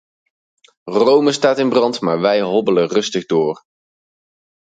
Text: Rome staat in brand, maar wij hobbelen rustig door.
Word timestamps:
Rome 0.89 1.31
staat 1.31 1.57
in 1.59 1.69
brand, 1.69 2.01
maar 2.01 2.19
wij 2.21 2.41
hobbelen 2.41 2.87
rustig 2.87 3.25
door. 3.25 3.63